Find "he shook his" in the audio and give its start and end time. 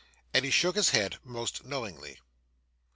0.45-0.89